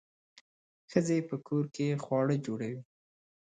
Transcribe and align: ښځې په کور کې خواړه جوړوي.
ښځې 0.91 1.17
په 1.29 1.35
کور 1.47 1.65
کې 1.75 1.99
خواړه 2.03 2.35
جوړوي. 2.45 2.81